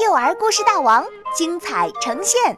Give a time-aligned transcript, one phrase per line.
[0.00, 1.04] 幼儿故事大王
[1.36, 2.56] 精彩呈现。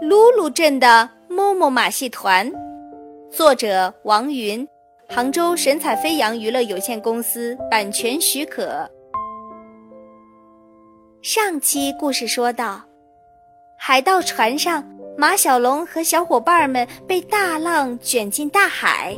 [0.00, 2.50] 噜噜镇的摸摸马戏团，
[3.30, 4.66] 作者王云，
[5.10, 8.90] 杭州神采飞扬娱乐有限公司版权许可。
[11.20, 12.80] 上期故事说到，
[13.78, 14.82] 海盗船上，
[15.20, 19.14] 马小龙和小伙伴们被大浪卷进大海，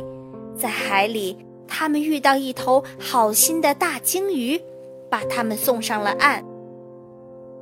[0.53, 4.61] 在海里，他们遇到一头好心的大鲸鱼，
[5.09, 6.43] 把他们送上了岸。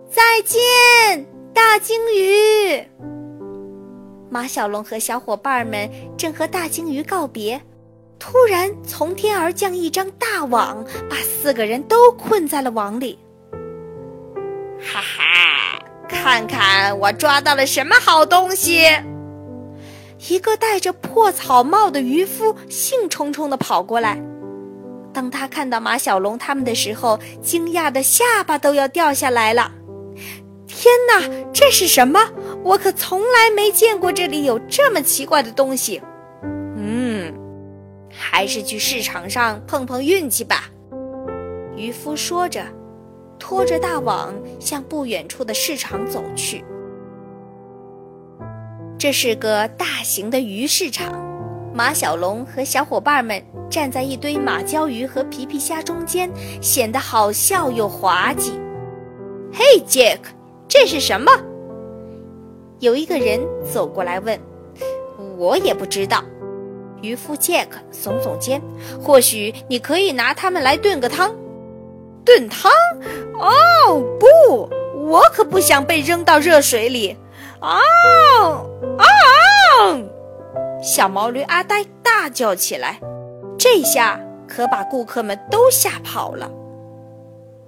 [0.10, 1.24] 再见，
[1.54, 2.84] 大鲸鱼！
[4.28, 5.88] 马小龙和小伙伴们
[6.18, 7.62] 正和大鲸鱼告别，
[8.18, 13.20] 突然从天而降一张大网，把四个人都困在了网里。
[16.24, 18.86] 看看我抓到了什么好东西！
[20.30, 24.22] 一个戴着破草帽的渔夫兴冲冲地跑过来。
[25.12, 29.72] 当他看到马小龙他们的时候，惊讶的下巴都要掉下来了。
[30.68, 32.20] 天哪，这是什么？
[32.64, 36.00] 我可从来没见过这里有这么奇怪的东西。
[36.78, 37.34] 嗯，
[38.14, 40.66] 还是去市场上碰碰运气吧。
[41.76, 42.64] 渔夫说着。
[43.42, 46.64] 拖着大网向不远处的市场走去。
[49.00, 51.12] 这是个大型的鱼市场，
[51.74, 56.30] 马小龙和小伙伴们站在一堆马鲛鱼和皮皮虾中间，
[56.62, 58.54] 显得好笑又滑稽。
[59.52, 60.30] 嘿，杰克，
[60.68, 61.32] 这是什么？
[62.80, 64.40] 有一个人走过来问。
[65.38, 66.24] 我也不知道。
[67.02, 68.62] 渔夫杰克耸耸肩。
[69.02, 71.36] 或许你可以拿它们来炖个汤。
[72.26, 72.72] 炖汤？
[73.40, 74.70] 哦不，
[75.10, 77.18] 我可不想被扔到热水里！
[77.60, 77.78] 啊
[78.98, 79.06] 啊！
[80.82, 83.00] 小毛驴阿呆大叫起来，
[83.58, 86.50] 这下可把顾客们都吓跑了。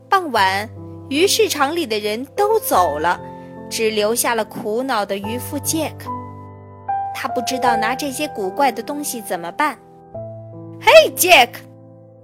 [0.10, 0.68] 傍晚，
[1.10, 3.20] 鱼市场里的人都走了，
[3.70, 6.10] 只留下了苦恼的渔夫杰克。
[7.16, 9.78] 他不知道拿这些古怪的东西怎么办。
[10.82, 11.60] 嘿，杰克！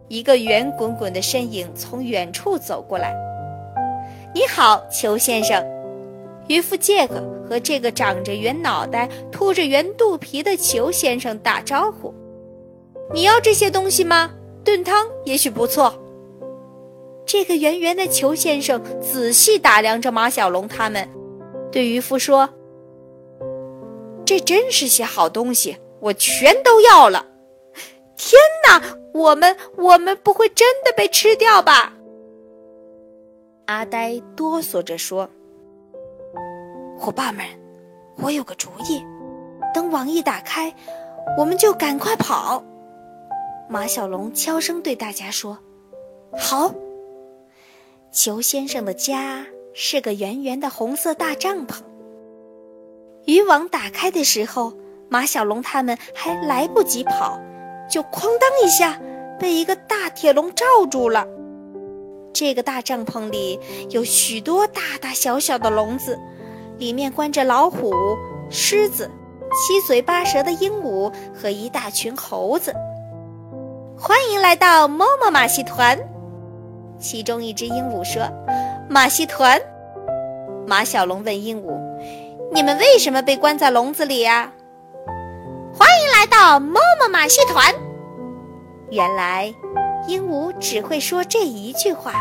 [0.10, 3.16] 一个圆滚滚的身影从远处走过来。
[4.34, 5.64] “你好，裘先生。”
[6.50, 12.12] 渔夫杰克和这个长着圆脑袋、秃着圆肚皮的裘先生打招呼。
[13.14, 14.32] “你要这些东西吗？
[14.64, 15.94] 炖汤也许不错。”
[17.24, 21.08] 这个圆圆的裘先生仔细打量着马小龙他们，
[21.72, 22.50] 对渔夫说
[24.26, 27.28] ：“这真是些好东西，我全都要了。”
[28.20, 28.38] 天
[28.68, 28.82] 哪！
[29.14, 31.94] 我们我们不会真的被吃掉吧？
[33.66, 35.28] 阿呆哆嗦着说
[37.00, 37.46] ：“伙伴们，
[38.18, 39.02] 我有个主意，
[39.74, 40.76] 等网一打开，
[41.38, 42.62] 我们就赶快跑。”
[43.70, 45.58] 马小龙悄声对大家说
[46.38, 46.74] ：“好。”
[48.12, 51.78] 裘先生的家是个圆圆的红色大帐篷。
[53.26, 54.74] 渔网打开的时候，
[55.08, 57.40] 马小龙他们还来不及跑。
[57.90, 59.00] 就哐当一下，
[59.40, 61.26] 被一个大铁笼罩住了。
[62.32, 66.18] 这个大帐篷里有许多大大小小的笼子，
[66.78, 67.92] 里面关着老虎、
[68.50, 69.10] 狮子、
[69.52, 72.74] 七嘴八舌的鹦鹉和一大群猴子。
[73.98, 76.00] 欢迎来到摸摸马戏团。
[77.00, 78.30] 其中一只鹦鹉说
[78.90, 79.60] ：“马戏团。”
[80.68, 81.74] 马小龙问鹦鹉
[82.54, 84.54] ：“你们为什么被关在笼子里呀？”
[85.74, 87.74] 欢迎来到猫么马戏团。
[88.92, 89.54] 原来，
[90.08, 92.14] 鹦鹉只会说这一句话。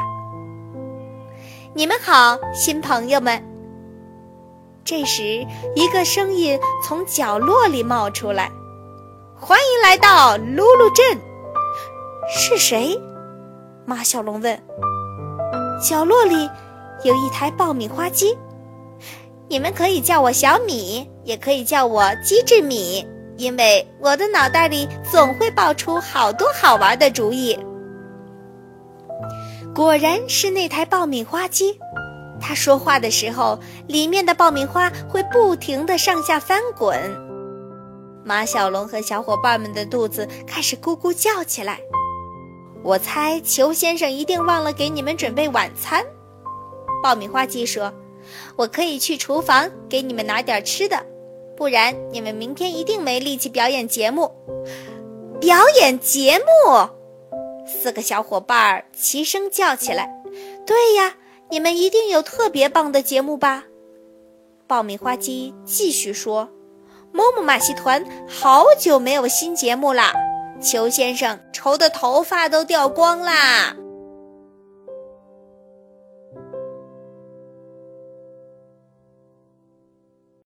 [1.74, 3.42] 你们好，新朋友们。
[4.84, 8.50] 这时，一个声音从角落里冒出来
[9.36, 11.20] ：“欢迎来到噜噜镇。”
[12.30, 12.98] 是谁？
[13.84, 14.62] 马小龙问。
[15.86, 16.48] 角落里
[17.04, 18.36] 有一台爆米花机，
[19.48, 23.06] 你们可以叫我小米，也可以叫我机智米。
[23.38, 27.58] 因为我的脑袋里总会爆出好多好玩的主意。
[29.72, 31.78] 果然是那台爆米花机，
[32.40, 36.98] 它说话的时候，里面的爆米花会不停地上下翻滚。
[38.24, 41.78] 马小龙和小伙伴们的肚子开始咕咕叫起来。
[42.82, 46.04] 我猜裘先生一定忘了给你们准备晚餐。
[47.02, 47.92] 爆米花机说
[48.56, 51.00] ：“我可以去厨房给你们拿点吃的。”
[51.58, 54.30] 不然你们明天一定没力气表演节目。
[55.40, 56.88] 表演节目，
[57.66, 60.08] 四个小伙伴齐声叫起来
[60.64, 61.16] ：“对呀，
[61.50, 63.64] 你们一定有特别棒的节目吧？”
[64.68, 66.48] 爆米花机继续说
[67.10, 70.12] ：“某某马戏团好久没有新节目啦，
[70.60, 73.74] 裘先生愁得头发都掉光啦。